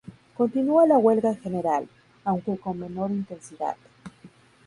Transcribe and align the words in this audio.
Continúa 0.35 0.87
la 0.87 0.97
huelga 0.97 1.35
general, 1.35 1.87
aunque 2.25 2.57
con 2.57 2.79
menor 2.79 3.11
intensidad. 3.11 3.75